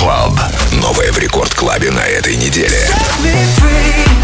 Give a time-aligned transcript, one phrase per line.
[0.00, 0.40] Club.
[0.72, 2.88] Новое в Рекорд Клабе на этой неделе.
[2.88, 4.19] Set me free.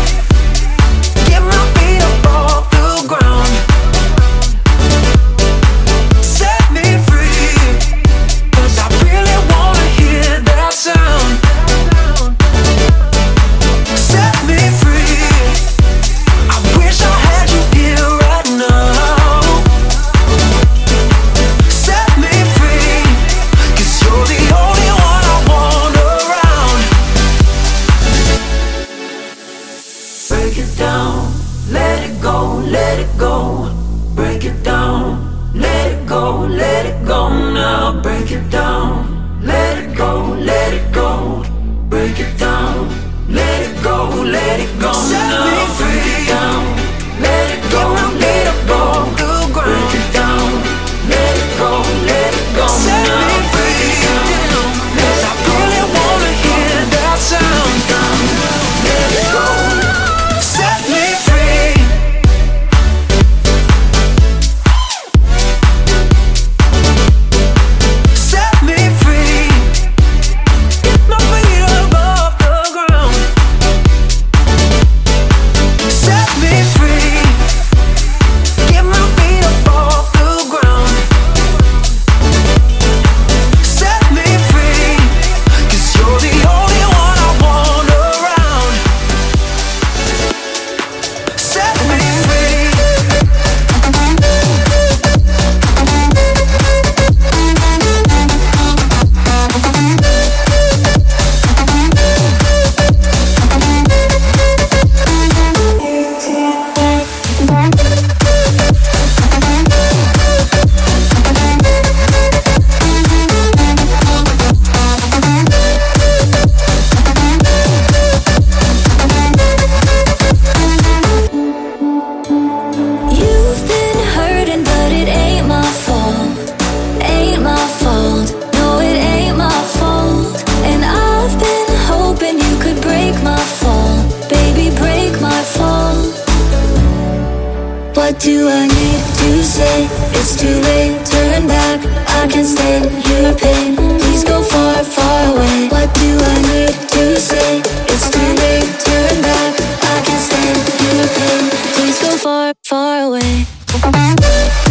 [138.27, 139.87] do I need to say?
[140.19, 141.79] It's too late, turn back.
[142.09, 143.77] I can stand your pain.
[143.77, 145.69] Please go far, far away.
[145.69, 147.63] What do I need to say?
[147.87, 149.55] It's too late, turn back.
[149.95, 151.45] I can stand your pain.
[151.77, 154.66] Please go far, far away.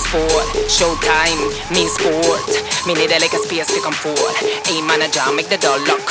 [0.00, 2.48] Sport, showtime, me sport.
[2.86, 4.36] Me need a like a space to come forward.
[4.70, 6.04] A manager, make the door lock.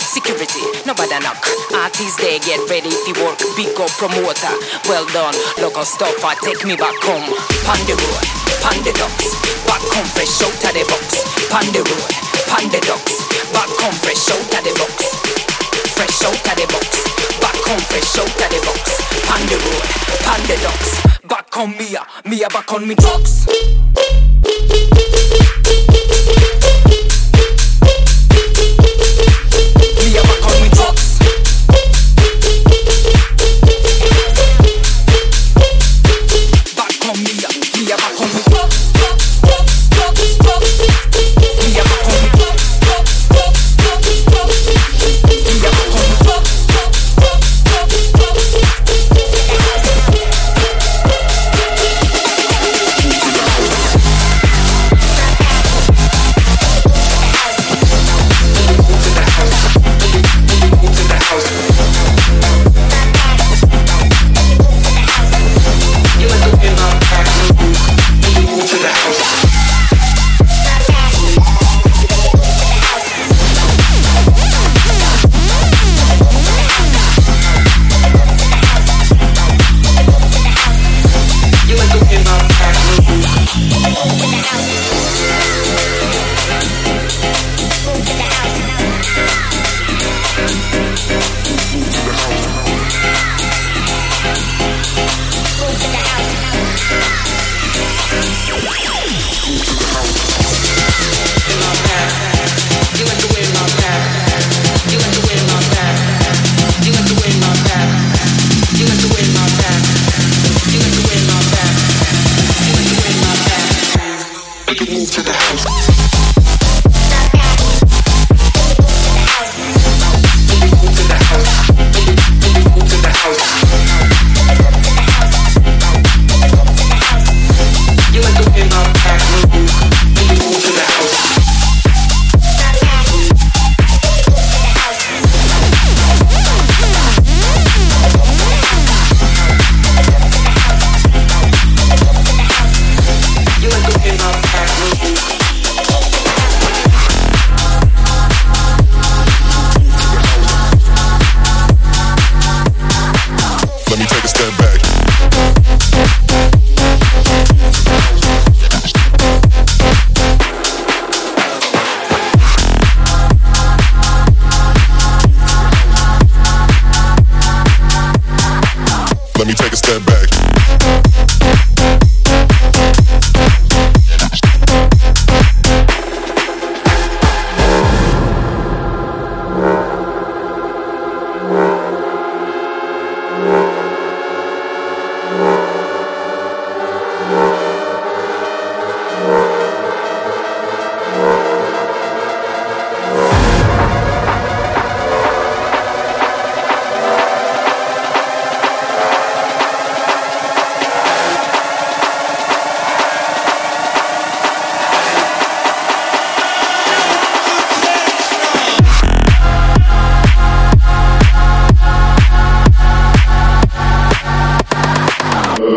[0.00, 1.40] Security, nobody knock.
[1.74, 3.38] Artists they get ready to work.
[3.56, 4.54] Big up promoter,
[4.88, 5.34] well done.
[5.60, 7.26] Local stuff, I take me back home.
[7.86, 8.24] The road,
[8.84, 9.28] the ducks.
[9.68, 11.22] Back home fresh out of the box.
[11.72, 12.12] The road,
[12.72, 13.14] the ducks.
[13.52, 14.96] Back home fresh out of the box.
[15.94, 16.90] Fresh out of the box.
[17.40, 18.84] Back home fresh out of the box.
[19.46, 22.94] The road, the ducks back on Mia, Mia back on me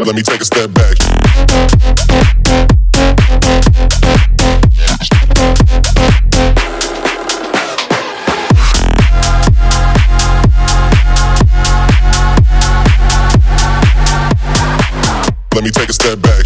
[0.10, 0.98] let me take a step back.
[15.54, 16.46] Let me take a step back.